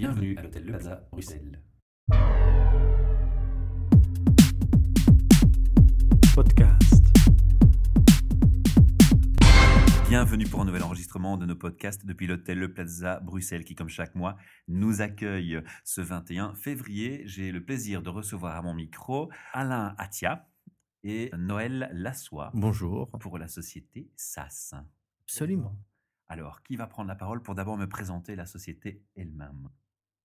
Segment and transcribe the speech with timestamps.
[0.00, 1.62] Bienvenue à l'hôtel Le Plaza, Bruxelles.
[6.34, 7.04] Podcast.
[10.08, 13.90] Bienvenue pour un nouvel enregistrement de nos podcasts depuis l'hôtel Le Plaza Bruxelles qui, comme
[13.90, 17.20] chaque mois, nous accueille ce 21 février.
[17.26, 20.48] J'ai le plaisir de recevoir à mon micro Alain Atia
[21.04, 23.10] et Noël Lassois Bonjour.
[23.20, 24.72] pour la société SAS.
[25.24, 25.76] Absolument.
[26.30, 29.68] Alors, qui va prendre la parole pour d'abord me présenter la société elle-même?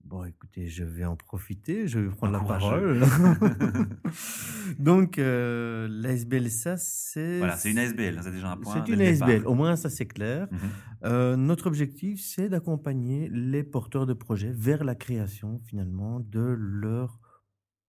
[0.06, 3.00] Bon, écoutez, je vais en profiter, je vais prendre la Encourageux.
[3.00, 3.88] parole.
[4.80, 7.40] Donc, euh, l'ASBL, ça, c'est...
[7.40, 8.86] Voilà, c'est une ASBL, c'est déjà un point.
[8.86, 9.02] C'est une.
[9.02, 10.48] ASBL, au moins ça c'est clair.
[10.52, 10.60] Mhm.
[11.06, 17.20] Euh, notre objectif, c'est d'accompagner les porteurs de projets vers la création, finalement, de leur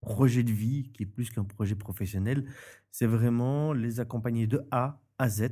[0.01, 2.45] projet de vie, qui est plus qu'un projet professionnel.
[2.89, 5.49] C'est vraiment les accompagner de A à Z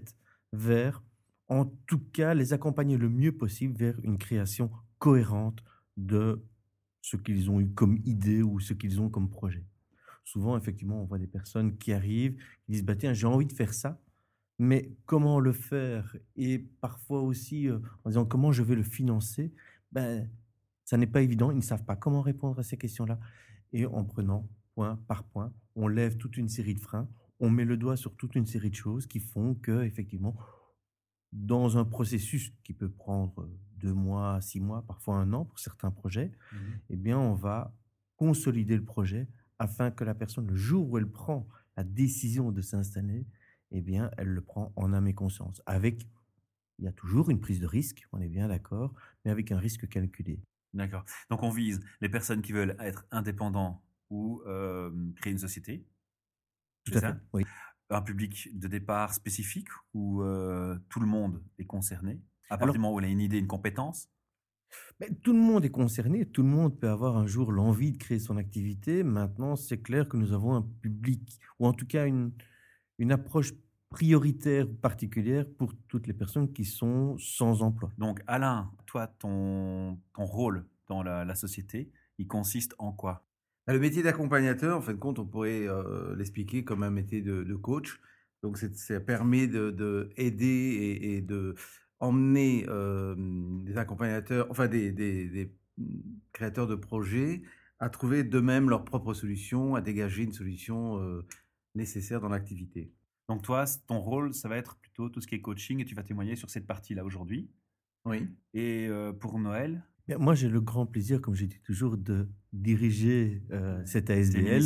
[0.51, 1.03] vers,
[1.47, 5.63] en tout cas, les accompagner le mieux possible vers une création cohérente
[5.95, 6.43] de
[7.05, 9.63] ce qu'ils ont eu comme idée ou ce qu'ils ont comme projet.
[10.23, 13.53] Souvent, effectivement, on voit des personnes qui arrivent, qui disent, bah, tiens, j'ai envie de
[13.53, 14.01] faire ça,
[14.57, 16.17] mais comment le faire?
[16.35, 19.53] Et parfois aussi, euh, en disant comment je vais le financer,
[19.91, 20.27] ben,
[20.83, 21.51] ça n'est pas évident.
[21.51, 23.19] Ils ne savent pas comment répondre à ces questions-là.
[23.71, 27.07] Et en prenant point par point, on lève toute une série de freins,
[27.39, 30.35] on met le doigt sur toute une série de choses qui font que, effectivement,
[31.31, 33.47] dans un processus qui peut prendre
[33.77, 36.81] deux mois, six mois, parfois un an pour certains projets, Mhm.
[36.89, 37.75] eh bien, on va
[38.17, 39.27] consolider le projet
[39.59, 43.27] afin que la personne, le jour où elle prend la décision de s'installer,
[43.71, 45.61] eh bien, elle le prend en âme et conscience.
[45.65, 46.07] Avec,
[46.79, 48.93] il y a toujours une prise de risque, on est bien d'accord,
[49.25, 50.41] mais avec un risque calculé.
[50.73, 51.05] D'accord.
[51.29, 55.85] Donc, on vise les personnes qui veulent être indépendants ou euh, créer une société.
[56.83, 57.13] Tout à ça?
[57.13, 57.19] fait.
[57.33, 57.43] Oui.
[57.89, 62.21] un public de départ spécifique où euh, tout le monde est concerné?
[62.49, 64.09] À partir du moment où il a une idée, une compétence?
[64.99, 67.97] Mais tout le monde est concerné, tout le monde peut avoir un jour l'envie de
[67.97, 69.03] créer son activité.
[69.03, 72.31] Maintenant, c'est clair que nous avons un public, ou en tout cas une,
[72.97, 73.53] une approche
[73.89, 77.91] prioritaire ou particulière pour toutes les personnes qui sont sans emploi.
[77.97, 83.25] Donc, Alain, toi, ton, ton rôle dans la, la société, il consiste en quoi?
[83.67, 87.21] Bah, Le métier d'accompagnateur, en fin de compte, on pourrait euh, l'expliquer comme un métier
[87.21, 87.99] de, de coach.
[88.43, 91.55] Donc, ça permet de, de aider et, et de
[91.99, 95.51] emmener euh, des accompagnateurs, enfin des, des- des,
[96.31, 97.41] créateurs de projets,
[97.79, 101.25] à trouver d'eux-mêmes leur propre solution, à dégager une solution euh,
[101.75, 102.91] nécessaire dans l'activité.
[103.27, 105.95] Donc, toi, ton rôle, ça va être plutôt tout ce qui est coaching et tu
[105.95, 107.49] vas témoigner sur cette partie-là aujourd'hui.
[108.05, 108.27] Oui.
[108.53, 112.29] Et euh, pour Noël, Bien, Moi, j'ai le grand plaisir, comme j'ai dit toujours, de
[112.53, 114.61] diriger euh, cette ASBL.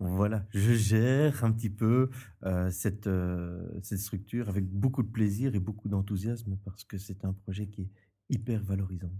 [0.00, 2.10] Voilà, je gère un petit peu
[2.44, 7.24] euh, cette, euh, cette structure avec beaucoup de plaisir et beaucoup d'enthousiasme parce que c'est
[7.24, 7.90] un projet qui est
[8.30, 9.10] hyper valorisant.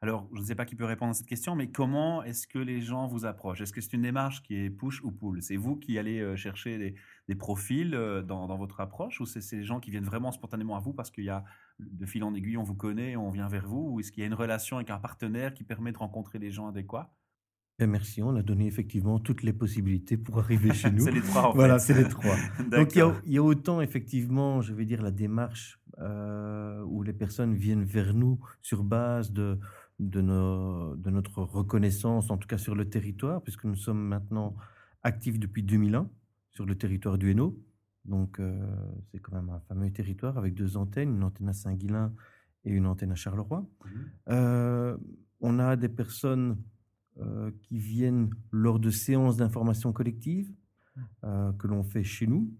[0.00, 2.60] Alors, je ne sais pas qui peut répondre à cette question, mais comment est-ce que
[2.60, 3.60] les gens vous approchent?
[3.60, 5.42] Est-ce que c'est une démarche qui est push ou pull?
[5.42, 6.94] C'est vous qui allez euh, chercher des,
[7.26, 10.80] des profils dans, dans votre approche ou c'est les gens qui viennent vraiment spontanément à
[10.80, 11.44] vous parce qu'il y a
[11.78, 14.24] de fil en aiguille, on vous connaît, on vient vers vous Ou est-ce qu'il y
[14.24, 17.14] a une relation avec un partenaire qui permet de rencontrer des gens adéquats?
[17.80, 21.04] Et merci, on a donné effectivement toutes les possibilités pour arriver chez nous.
[21.04, 22.34] C'est les trois, en Voilà, c'est les trois.
[22.70, 23.20] Donc il y, a, D'accord.
[23.24, 27.84] il y a autant effectivement, je vais dire, la démarche euh, où les personnes viennent
[27.84, 29.60] vers nous sur base de,
[30.00, 34.56] de, nos- de notre reconnaissance, en tout cas sur le territoire, puisque nous sommes maintenant
[35.04, 36.10] actifs depuis 2001
[36.50, 37.56] sur le territoire du Hainaut.
[38.08, 38.58] Donc euh,
[39.10, 42.12] c'est quand même un fameux territoire avec deux antennes, une antenne à Saint-Guilain
[42.64, 43.60] et une antenne à Charleroi.
[43.84, 43.90] Mhm.
[44.30, 44.96] Euh,
[45.40, 46.56] on a des personnes
[47.20, 50.52] euh, qui viennent lors de séances d'information collective
[51.24, 52.52] euh, que l'on fait chez nous,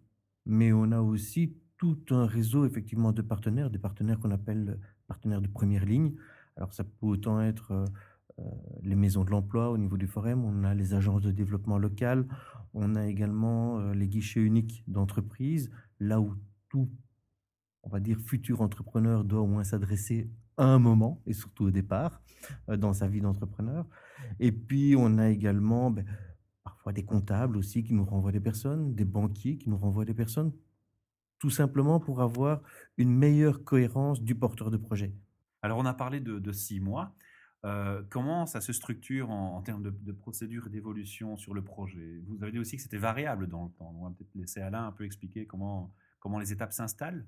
[0.44, 5.41] mais on a aussi tout un réseau effectivement de partenaires, des partenaires qu'on appelle partenaires
[5.41, 6.15] de première ligne.
[6.56, 7.84] Alors ça peut autant être
[8.82, 12.26] les maisons de l'emploi au niveau du forum, on a les agences de développement local,
[12.75, 16.34] on a également euh, les guichets uniques d'entreprise, là où
[16.69, 16.91] tout,
[17.82, 21.71] on va dire, futur entrepreneur doit au moins s'adresser à un moment, et surtout au
[21.71, 22.21] départ,
[22.69, 23.86] euh, dans sa vie d'entrepreneur.
[24.41, 26.04] Et puis, on a également ben,
[26.65, 30.15] parfois des comptables aussi qui nous renvoient des personnes, des banquiers qui nous renvoient des
[30.15, 30.53] personnes,
[31.39, 32.63] tout simplement pour avoir
[32.97, 35.15] une meilleure cohérence du porteur de projet.
[35.63, 37.15] Alors, on a parlé de six mois.
[37.65, 42.22] Euh, comment ça se structure en, en termes de, de procédure d'évolution sur le projet?
[42.28, 43.93] Vous avez dit aussi que c'était variable dans le temps.
[43.99, 47.27] On va peut-être laisser Alain un peu expliquer comment, comment les étapes s'installent.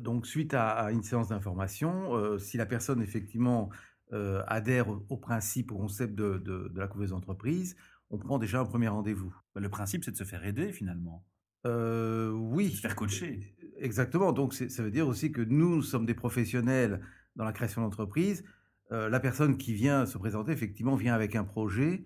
[0.00, 3.70] Donc, suite à, à une séance d'information, euh, si la personne effectivement
[4.12, 7.76] euh, adhère au, au principe, au concept de, de- de la couveuse d'entreprise,
[8.10, 9.34] on prend déjà un premier rendez-vous.
[9.54, 11.24] Bah, Le principe, c'est de se faire aider finalement,
[11.64, 12.68] oui.
[12.70, 13.56] de se faire coacher.
[13.78, 14.32] Exactement.
[14.32, 17.00] Donc, ça veut dire aussi que nous, nous sommes des professionnels
[17.36, 18.44] dans la création d'entreprise.
[18.94, 22.04] Euh, la personne qui vient se présenter, effectivement, vient avec un projet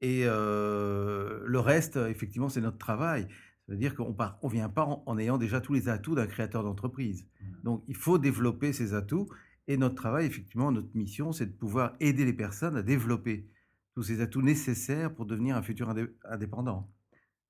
[0.00, 3.22] et euh, le reste, effectivement, c'est notre travail.
[3.66, 6.14] Ça veut dire qu'on part, on vient pas en, en ayant déjà tous les atouts
[6.14, 7.26] d'un créateur d'entreprise.
[7.26, 7.44] Mmh.
[7.64, 9.28] Donc, il faut développer ces atouts
[9.66, 13.48] et notre travail, effectivement, notre mission, c'est de pouvoir aider les personnes à développer
[13.94, 16.88] tous ces atouts nécessaires pour devenir un futur indé- indépendant.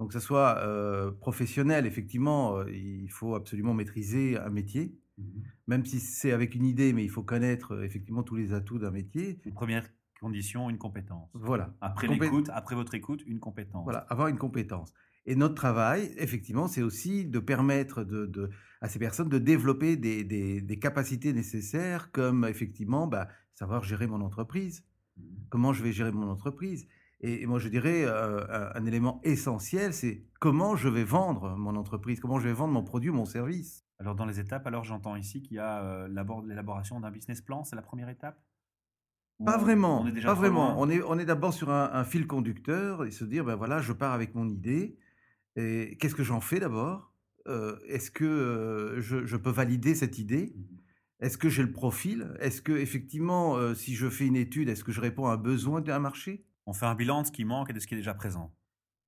[0.01, 4.95] Donc, que ce soit euh, professionnel, effectivement, il faut absolument maîtriser un métier.
[5.67, 8.79] Même si c'est avec une idée, mais il faut connaître euh, effectivement tous les atouts
[8.79, 9.41] d'un métier.
[9.45, 9.87] Une première
[10.21, 11.31] condition, une compétence.
[11.35, 11.75] Voilà.
[11.81, 13.85] Après Compé- l'écoute, après votre écoute, une compétence.
[13.85, 14.93] Voilà, avoir une compétence.
[15.27, 18.49] Et notre travail, effectivement, c'est aussi de permettre de, de-
[18.81, 24.07] à ces personnes de développer des, des- des capacités nécessaires, comme effectivement bah, savoir gérer
[24.07, 24.85] mon entreprise.
[25.19, 25.25] Mhm.
[25.51, 26.87] Comment je vais gérer mon entreprise
[27.21, 32.21] et, moi, je dirais, euh, un, élément essentiel, c'est comment je vais vendre mon entreprise,
[32.21, 33.85] comment je vais vendre mon produit, mon service.
[33.99, 36.09] Alors dans les étapes, alors j'entends ici qu'il y a euh,
[36.47, 38.41] l'élaboration d'un business plan, c'est la première étape?
[39.45, 40.81] Pas vraiment, On est déjà pas vraiment.
[40.81, 43.81] On est, on est d'abord sur un, un fil conducteur et se dire, ben voilà,
[43.81, 44.97] je pars avec mon idée.
[45.57, 47.13] Et qu'est-ce que j'en fais d'abord?
[47.49, 50.55] Euh, Est-ce que je, je peux valider cette idée?
[50.57, 50.79] Mhm.
[51.21, 52.33] Est-ce que j'ai le profil?
[52.39, 55.81] Est-ce que effectivement, si je fais une étude, est-ce que je réponds à un besoin
[55.81, 56.48] d'un marché?
[56.69, 58.55] On fait un bilan de ce qui manque et de ce qui est déjà présent.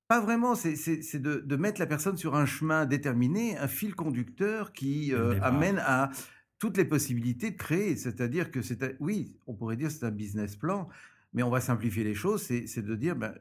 [0.09, 0.55] Pas vraiment.
[0.55, 5.39] C'est de, de mettre la personne sur un chemin déterminé, un fil conducteur qui euh,
[5.43, 6.11] amène à
[6.59, 7.97] toutes les possibilités de créer.
[7.97, 10.89] C'est-à-dire que c'est oui, on pourrait dire c'est un business plan,
[11.35, 12.43] mais on va simplifier les choses.
[12.43, 13.35] C'est c'est de dire, ben,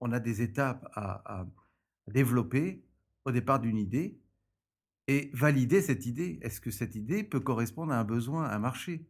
[0.00, 1.46] on a des étapes à, à
[2.06, 2.82] développer
[3.26, 4.18] au départ d'une idée
[5.06, 6.38] et valider cette idée.
[6.40, 9.06] Est-ce que cette idée peut correspondre à un besoin, à un marché?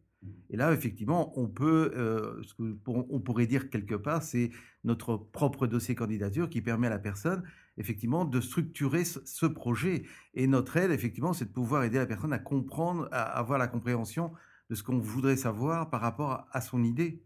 [0.49, 4.49] Et là, effectivement, on peut, euh, ce que pour- on pourrait dire quelque part, c'est
[4.83, 7.43] notre propre dossier candidature qui permet à la personne,
[7.77, 10.03] effectivement, de structurer ce, projet.
[10.33, 13.67] Et notre aide, effectivement, c'est de pouvoir aider la personne à comprendre, à avoir la
[13.67, 14.31] compréhension
[14.69, 17.21] de ce qu'on voudrait savoir par rapport à, son idée.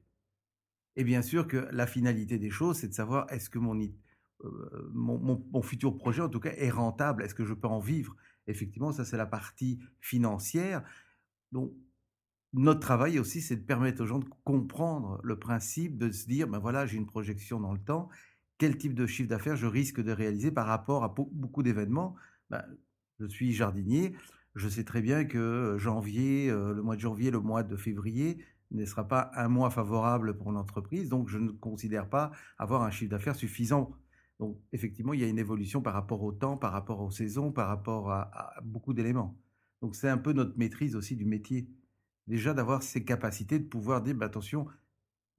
[0.96, 5.44] Et bien sûr que la finalité des choses, c'est de savoir est-ce que euh, mon-
[5.52, 7.24] mon futur projet, en tout cas, est rentable?
[7.24, 8.16] Est-ce que je peux en vivre?
[8.48, 10.84] Effectivement, ça, c'est la partie financière.
[11.52, 11.74] Donc,
[12.54, 16.48] notre travail aussi, c'est de permettre aux gens de comprendre le principe, de se dire,
[16.48, 18.10] ben voilà, j'ai une projection dans le temps,
[18.58, 22.16] quel type de chiffre d'affaires je risque de réaliser par rapport à beau- beaucoup d'événements?
[22.50, 22.64] Ben,
[23.20, 24.16] je suis jardinier,
[24.56, 28.44] je sais très bien que janvier, euh, le mois de janvier, le mois de février
[28.72, 32.92] ne sera pas un mois favorable pour l'entreprise, donc je ne considère pas avoir un
[32.92, 33.92] chiffre d'affaires suffisant.
[34.40, 37.52] Donc effectivement, il y a une évolution par rapport au temps, par rapport aux saisons,
[37.52, 39.38] par rapport à, à beaucoup d'éléments.
[39.82, 41.68] Donc c'est un peu notre maîtrise aussi du métier
[42.28, 44.68] déjà d'avoir ces capacités de pouvoir dire, bah, attention,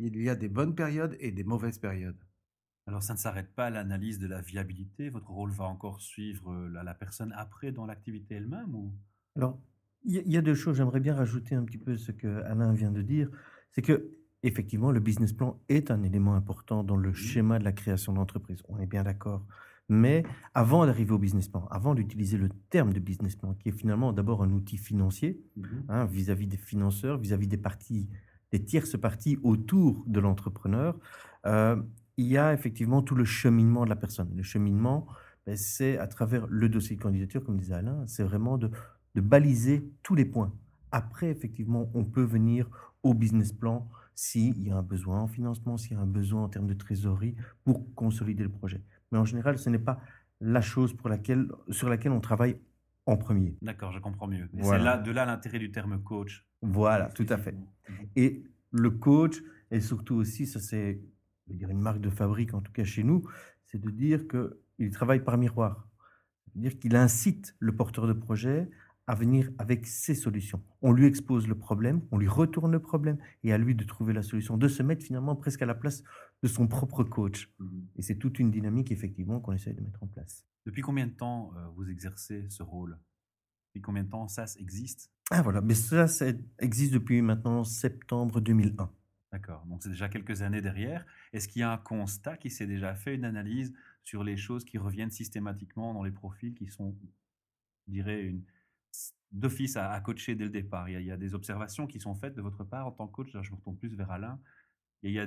[0.01, 2.19] il y a des bonnes périodes et des mauvaises périodes.
[2.87, 5.11] Alors ça ne s'arrête pas à l'analyse de la viabilité.
[5.11, 8.95] Votre rôle va encore suivre euh, la, la personne après dans l'activité elle-même ou?
[9.37, 9.59] Alors,
[10.05, 10.77] il y, a- il y a deux choses.
[10.77, 13.31] J'aimerais bien rajouter un petit peu ce que Alain vient de dire.
[13.71, 14.11] C'est que,
[14.43, 18.63] effectivement, le business plan est un élément important dans le schéma de la création d'entreprise.
[18.69, 19.47] On est bien d'accord.
[19.93, 20.23] Mais
[20.55, 24.15] avant d'arriver au business plan, avant d'utiliser le terme de business plan, qui est finalement
[24.15, 25.39] d'abord un outil financier,
[25.91, 28.09] hein, vis-à-vis des financeurs, vis-à-vis des parties,
[28.53, 30.99] des tierces parties autour de l'entrepreneur,
[31.45, 31.77] euh,
[32.17, 34.31] il y a effectivement tout le cheminement de la personne.
[34.35, 35.07] Le cheminement,
[35.47, 38.71] ben, c'est à travers le dossier de candidature, comme disait Alain, c'est vraiment de,
[39.15, 40.55] de baliser tous les points.
[40.91, 42.71] Après, effectivement, on peut venir
[43.03, 46.45] au business plan s'il y a un besoin en financement, s'il y a un besoin
[46.45, 47.35] en termes de trésorerie
[47.65, 48.83] pour consolider le projet.
[49.11, 50.01] Mais en général, ce n'est pas
[50.41, 52.57] la chose pour laquelle, sur laquelle on travaille
[53.07, 53.57] en premier.
[53.63, 54.45] D'accord, je comprends mieux.
[54.57, 54.79] Et Voilà.
[54.79, 56.47] c'est là, de là l'intérêt du terme coach.
[56.63, 57.55] Voilà, tout à fait.
[58.17, 61.01] Et le coach, et surtout aussi, ça c'est
[61.49, 63.23] une marque de fabrique, en tout cas chez nous,
[63.67, 65.89] c'est de dire qu'il travaille par miroir.
[66.47, 68.69] C'est-à-dire qu'il incite le porteur de projet
[69.07, 70.63] à venir avec ses solutions.
[70.81, 74.13] On lui expose le problème, on lui retourne le problème, et à lui de trouver
[74.13, 76.03] la solution, de se mettre finalement presque à la place
[76.43, 77.53] de son propre coach.
[77.59, 77.87] Mhm.
[77.97, 80.47] Et c'est toute une dynamique, effectivement, qu'on essaye de mettre en place.
[80.67, 82.99] Depuis combien de temps euh, vous exercez ce rôle?
[83.69, 85.11] Depuis combien de temps SAS existe?
[85.31, 86.27] Ah voilà, mais ça, ça
[86.59, 88.91] existe depuis maintenant septembre 2001.
[89.33, 91.07] D'accord, donc c'est déjà quelques années derrière.
[91.33, 93.73] Est-ce qu'il y a un constat qui s'est déjà fait, une analyse
[94.05, 96.95] sur les choses qui reviennent systématiquement dans les profils qui sont,
[97.87, 98.45] je dirais, une,
[99.31, 102.43] d'office à, coacher dès le départ il y, a, des observations qui sont faites de
[102.43, 104.39] votre part en tant que coach, là je me retourne plus vers Alain,
[105.03, 105.27] il y a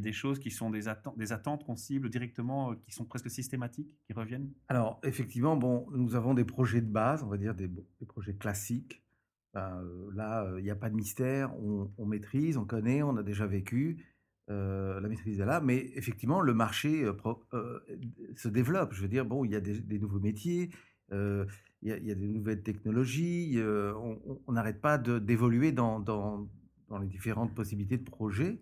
[0.00, 3.28] des, choses qui sont des, atten- des attentes qu'on cible directement, euh, qui sont presque
[3.28, 4.52] systématiques, qui reviennent?
[4.68, 7.68] Alors, effectivement, bon, nous avons des projets de base, on va dire des,
[8.06, 9.02] projets classiques.
[9.52, 13.16] Ben, euh, là, euh, il n'y a pas de mystère, on, maîtrise, on connaît, on
[13.16, 14.06] a déjà vécu,
[14.48, 17.08] la maîtrise est là, mais effectivement, le marché
[18.34, 18.92] se développe.
[18.94, 20.70] Je veux dire, bon, il y a des, nouveaux métiers,
[21.12, 23.94] il y, a, il y a des nouvelles technologies, euh,
[24.46, 26.48] on n'arrête pas d'évoluer dans,
[27.00, 28.60] les différentes possibilités de projet.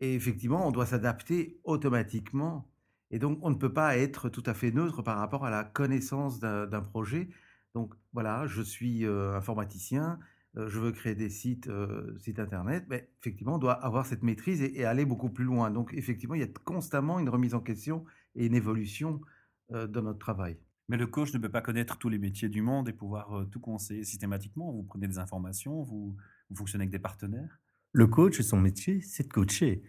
[0.00, 2.68] Et effectivement, on doit s'adapter automatiquement.
[3.10, 5.64] Et donc, on ne peut pas être tout à fait neutre par rapport à la
[5.64, 7.28] connaissance d'un projet.
[7.74, 10.18] Donc, voilà, je suis euh, informaticien,
[10.56, 12.84] euh, je veux créer des sites, euh, sites internet.
[12.88, 15.70] Mais effectivement, on doit avoir cette maîtrise et, et aller beaucoup plus loin.
[15.70, 19.20] Donc, effectivement, il y a constamment une remise en question et une évolution
[19.72, 20.56] euh, dans notre travail.
[20.88, 23.44] Mais le coach ne peut pas connaître tous les métiers du monde et pouvoir euh,
[23.44, 24.72] tout conseiller systématiquement.
[24.72, 26.16] Vous prenez des informations, vous,
[26.50, 27.60] vous fonctionnez avec des partenaires.
[27.92, 29.82] Le coach, son métier, c'est de coacher.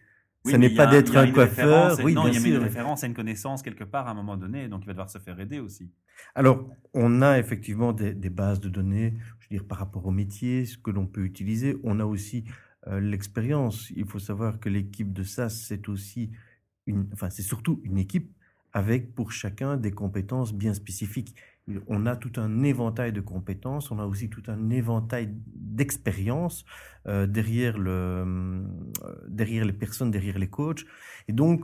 [0.46, 1.98] Oui, Ça n'est pas d'être un coiffeur.
[2.04, 2.56] Oui, non, bien il y a sûr.
[2.56, 5.10] une référence à une connaissance quelque part à un moment donné, donc il va devoir
[5.10, 5.90] se faire aider aussi.
[6.36, 10.12] Alors, on a effectivement des, des bases de données, je veux dire, par rapport au
[10.12, 11.78] métier, ce que l'on peut utiliser.
[11.84, 12.44] On a aussi
[12.88, 13.90] euh, l'expérience.
[13.96, 16.32] Il faut savoir que l'équipe de SAS, c'est aussi
[16.88, 18.36] une, enfin, c'est surtout une équipe
[18.74, 21.36] avec pour chacun des compétences bien spécifiques.
[21.88, 26.65] On a tout un éventail de compétences, on a aussi tout un éventail d'expériences
[27.08, 28.63] euh, derrière, le, euh,
[29.30, 30.84] derrière les personnes, derrière les coachs.
[31.30, 31.63] Et donc,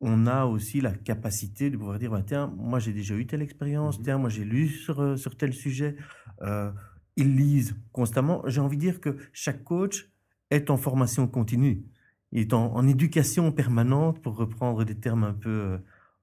[0.00, 3.42] on a aussi la capacité de pouvoir dire, bah, tiens, moi j'ai déjà eu telle
[3.42, 4.04] expérience, Mhm.
[4.04, 5.96] tiens, moi j'ai lu sur, euh, sur tel sujet.
[6.42, 6.72] Euh,
[7.16, 8.42] ils lisent constamment.
[8.46, 10.10] J'ai envie de dire que chaque coach
[10.50, 11.84] est en formation continue.
[12.32, 15.78] Il est en, en éducation permanente, pour reprendre des termes un peu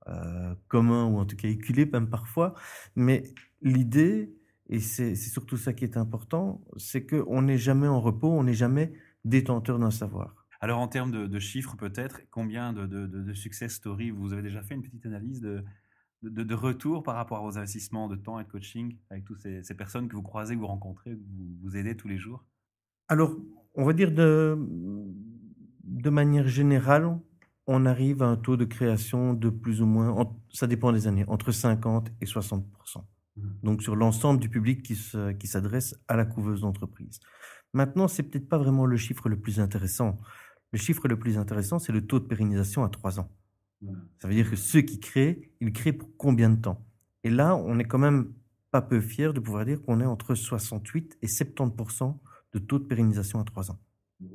[0.07, 2.53] euh, communs ou en tout cas éculés même parfois.
[2.95, 4.35] Mais l'idée,
[4.69, 8.53] et c'est surtout ça qui est important, c'est qu'on n'est jamais en repos, on n'est
[8.53, 8.93] jamais
[9.25, 10.47] détenteur d'un savoir.
[10.61, 14.41] Alors en termes de, de chiffres peut-être, combien de, de, de- success stories vous avez
[14.41, 15.63] déjà fait une petite analyse de,
[16.21, 19.41] de, de retour par rapport à vos investissements de temps et de coaching avec toutes
[19.41, 22.17] ces, ces personnes que vous croisez, que vous rencontrez, que vous, vous aidez tous les
[22.17, 22.45] jours?
[23.09, 23.35] Alors,
[23.75, 24.57] on va dire de,
[25.83, 27.19] de manière générale,
[27.67, 31.25] on arrive à un taux de création de plus ou moins, ça dépend des années,
[31.27, 32.65] entre 50 et 60
[33.35, 33.57] Mhm.
[33.63, 37.19] Donc sur l'ensemble du public qui se- qui s'adresse à la couveuse d'entreprise.
[37.73, 40.19] Maintenant, c'est peut-être pas vraiment le chiffre le plus intéressant.
[40.71, 43.31] Le chiffre le plus intéressant, c'est le taux de pérennisation à 3 ans.
[44.19, 46.85] Ça veut dire que ceux qui créent, ils créent pour combien de temps?
[47.23, 48.31] Et là, on est quand même
[48.71, 52.19] pas peu fier de pouvoir dire qu'on est entre 68 et 70%
[52.53, 53.79] de taux de pérennisation à 3 ans.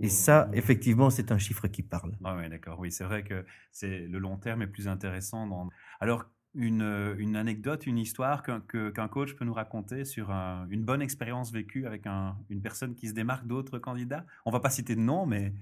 [0.00, 2.16] Et ça, effectivement, c'est un chiffre qui parle.
[2.24, 2.78] Ah oui, d'accord.
[2.78, 5.46] Oui, c'est vrai que c'est le long terme est plus intéressant.
[5.46, 5.68] Dans...
[6.00, 10.84] Alors, une, euh, une anecdote, une histoire qu'un coach peut nous raconter sur un- une
[10.84, 14.24] bonne expérience vécue avec un- une personne qui se démarque d'autres candidats?
[14.46, 15.52] On va pas citer de nom, mais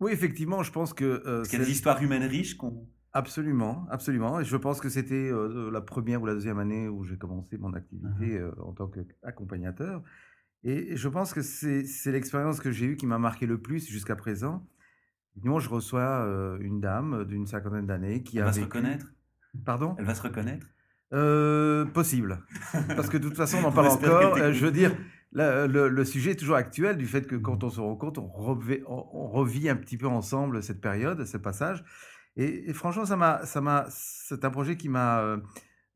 [0.00, 1.04] Oui, effectivement, je pense que...
[1.04, 2.86] euh, qu'il y a des c'est- histoires humaines riches qu'on...
[3.12, 4.38] Absolument, absolument.
[4.40, 7.58] Et je pense que c'était euh, la première ou la deuxième année où j'ai commencé
[7.58, 10.02] mon activité euh, en tant qu'accompagnateur.
[10.64, 14.16] Et je pense que c'est l'expérience que j'ai eue qui m'a marqué le plus jusqu'à
[14.16, 14.66] présent.
[15.32, 19.06] Effectivement, je reçois euh, une dame d'une cinquantaine d'années qui Elle a va se reconnaître?
[19.64, 19.94] Pardon?
[19.98, 20.66] Elle va se reconnaître?
[21.12, 22.42] Euh, Possible.
[22.94, 24.36] Parce que de toute façon, on en parle encore.
[24.36, 24.94] Euh, je veux dire,
[25.32, 28.28] la- le, le sujet est toujours actuel du fait que quand on se rencontre, on,
[28.28, 31.84] revit- on- on revit un petit peu ensemble cette période, ce passage.
[32.36, 35.38] Et, et franchement, ça m'a, c'est un projet qui m'a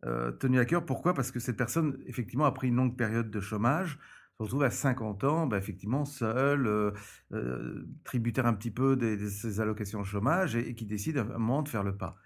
[0.05, 0.85] euh, tenu à cœur.
[0.85, 1.15] Pourquoi?
[1.15, 3.99] Parce que cette personne, effectivement, a pris une longue période de chômage,
[4.39, 6.91] se retrouve à 50 ans, bah, effectivement, seule, euh,
[7.33, 11.19] euh, tributaire un petit peu des- de ses allocations de chômage, et, et qui décide
[11.19, 12.17] à un moment de faire le pas.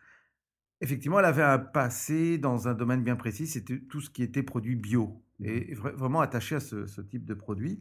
[0.80, 4.42] Effectivement, elle avait un passé dans un domaine bien précis, c'était tout ce qui était
[4.42, 7.78] produit bio, et vra- vraiment attachée à ce, ce type de produit.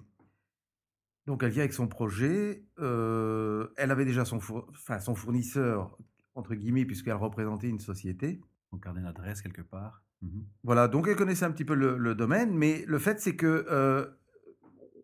[1.26, 2.66] Donc, elle vient avec son projet.
[2.80, 5.98] euh, elle avait déjà son, four- enfin, son fournisseur,
[6.36, 8.42] entre guillemets, puisqu'elle représentait une société.
[8.72, 10.04] On garde une adresse quelque part.
[10.22, 10.46] Mhm.
[10.64, 13.66] Voilà, donc elle connaissait un petit peu le, le domaine, mais le fait, c'est que
[13.70, 14.06] euh,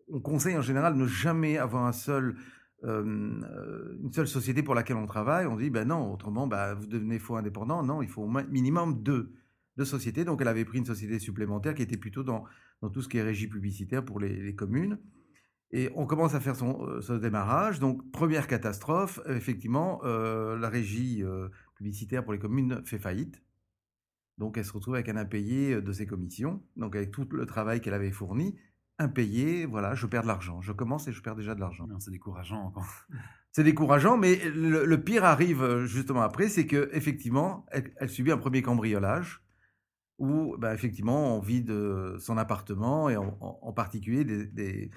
[0.08, 2.36] on conseille en général ne jamais avoir un seul,
[2.84, 3.02] euh,
[4.02, 5.46] une seule société pour laquelle on travaille.
[5.46, 7.82] On dit, ben non, autrement, bah, vous devenez faux indépendant.
[7.82, 9.32] Non, il faut au minimum deux,
[9.84, 10.24] sociétés.
[10.24, 12.44] Donc elle avait pris une société supplémentaire qui était plutôt dans,
[12.92, 14.98] tout ce qui est régie publicitaire pour les, communes.
[15.70, 17.80] Et on commence à faire son, euh, démarrage.
[17.80, 21.24] Donc, première catastrophe, effectivement, la régie
[21.76, 23.42] publicitaire pour les communes fait faillite.
[24.38, 27.80] Donc, elle se retrouve avec un impayé de ses commissions, donc avec tout le travail
[27.80, 28.56] qu'elle avait fourni,
[28.98, 30.60] impayé, voilà, je perds de l'argent.
[30.60, 31.86] Je commence et je perds déjà de l'argent.
[32.00, 32.72] C'est décourageant.
[33.52, 38.08] C'est décourageant, mais le, le pire arrive euh, justement après, c'est que effectivement, elle, elle
[38.10, 39.42] subit un premier cambriolage
[40.18, 44.90] où, bah, effectivement, on vide euh, son appartement et en, en- en particulier des, des-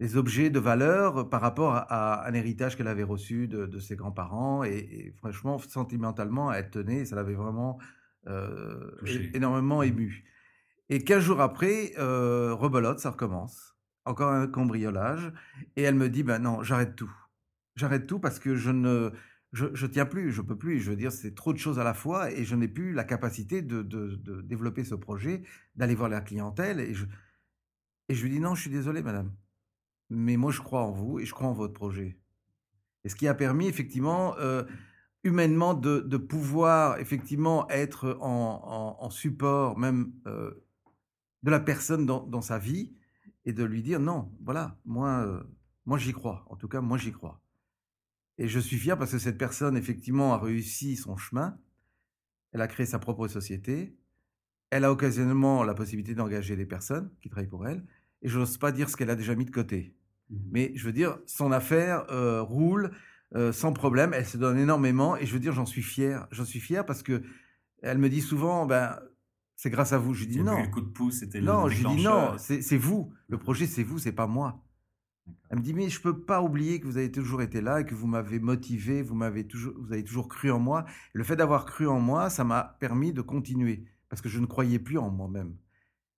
[0.00, 3.78] des objets de valeur par rapport à, à un héritage qu'elle avait reçu de, de
[3.78, 7.78] ses grands-parents et, et franchement, sentimentalement, elle tenait, et ça l'avait vraiment
[8.26, 8.90] euh,
[9.34, 10.24] énormément ému.
[10.88, 13.76] Et 15 jours après, euh, rebelote, ça recommence.
[14.04, 15.32] Encore un cambriolage.
[15.76, 17.12] Et elle me dit, ben non, j'arrête tout.
[17.76, 19.10] J'arrête tout parce que je ne
[19.52, 20.80] je, je tiens plus, je peux plus.
[20.80, 23.04] Je veux dire, c'est trop de choses à la fois et je n'ai plus la
[23.04, 25.42] capacité de, de, de développer ce projet,
[25.76, 26.80] d'aller voir la clientèle.
[26.80, 27.06] Et je,
[28.08, 29.32] et je lui dis, non, je suis désolé, madame.
[30.10, 32.18] Mais moi, je crois en vous et je crois en votre projet.
[33.04, 34.64] Et ce qui a permis effectivement euh,
[35.24, 40.50] humainement de, de pouvoir effectivement être en, en- en support même euh,
[41.42, 42.94] de la personne dans, dans sa vie
[43.44, 45.42] et de lui dire non, voilà, moi, euh,
[45.86, 46.44] moi j'y crois.
[46.48, 47.40] En tout cas, moi j'y crois.
[48.38, 51.58] Et je suis fier parce que cette personne effectivement a réussi son chemin.
[52.52, 53.96] Elle a créé sa propre société.
[54.70, 57.84] Elle a occasionnellement la possibilité d'engager des personnes qui travaillent pour elle.
[58.22, 59.94] Et je n'ose pas dire ce qu'elle a déjà mis de côté.
[60.30, 62.90] Mais je veux dire, son affaire euh, roule
[63.34, 64.12] euh, sans problème.
[64.14, 65.16] Elle se donne énormément.
[65.16, 66.26] Et je veux dire, j'en suis fier.
[66.30, 67.22] J'en suis fier parce que
[67.82, 68.98] elle me dit souvent, ben,
[69.56, 70.14] c'est grâce à vous.
[70.14, 70.60] Je lui dis non.
[70.60, 73.12] le coup de pouce, c'était le Non, je dis non, c'est vous.
[73.28, 74.60] Le projet, c'est vous, c'est pas moi.
[75.48, 77.86] Elle me dit, mais je peux pas oublier que vous avez toujours été là et
[77.86, 80.84] que vous m'avez motivé, vous m'avez toujours, vous avez toujours cru en moi.
[81.14, 84.38] Et le fait d'avoir cru en moi, ça m'a permis de continuer parce que je
[84.38, 85.56] ne croyais plus en moi-même.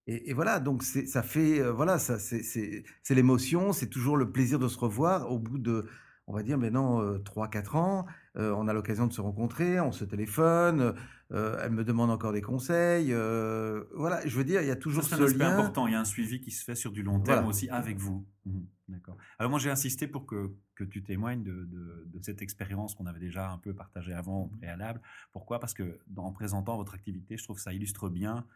[0.08, 4.58] Et, et voilà, donc ça fait, euh, voilà, ça, c'est l'émotion, c'est toujours le plaisir
[4.58, 5.86] de se revoir au bout de,
[6.26, 8.06] on va dire maintenant euh, 3-4 ans.
[8.36, 10.94] euh, on a l'occasion de se rencontrer, on se téléphone,
[11.32, 13.12] euh, elle me demande encore des conseils.
[13.12, 15.52] euh, voilà, je veux dire, il y a Ça, toujours c'est ce un lien.
[15.52, 15.86] important.
[15.86, 17.48] Il y a un suivi qui se fait sur du long terme Voilà.
[17.48, 18.26] aussi avec vous.
[18.44, 19.16] Mhm, D'accord.
[19.38, 23.06] Alors moi j'ai insisté pour que, que tu témoignes de, de- de cette expérience qu'on
[23.06, 25.00] avait déjà un peu partagée avant au préalable.
[25.32, 25.58] Pourquoi?
[25.60, 28.46] Parce que en présentant votre activité, je trouve que ça illustre bien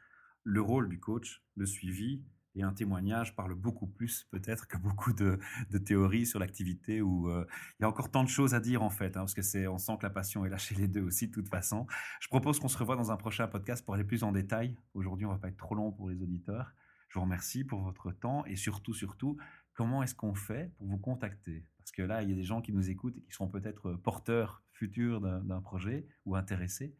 [0.44, 2.22] le rôle du coach, le suivi.
[2.54, 5.38] Et un témoignage parle beaucoup plus peut-être que beaucoup de,
[5.84, 7.46] théories sur l'activité où euh,
[7.78, 9.66] il y a encore tant de choses à dire en fait, hein, parce que c'est,
[9.66, 11.86] on sent que la passion est là chez les deux aussi de toute façon.
[12.20, 14.76] Je propose qu'on se revoie dans un prochain podcast pour aller plus en détail.
[14.94, 16.72] Aujourd'hui, on va pas être trop long pour les auditeurs.
[17.08, 19.36] Je vous remercie pour votre temps et surtout, surtout,
[19.74, 21.66] comment est-ce qu'on fait pour vous contacter?
[21.78, 23.94] Parce que là, il y a des gens qui nous écoutent et qui seront peut-être
[23.94, 26.94] porteurs futurs d'un projet ou intéressés.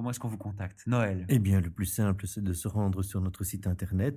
[0.00, 0.86] Comment est-ce qu'on vous contacte?
[0.86, 4.16] Noël Eh bien, le plus simple, c'est de se rendre sur notre site internet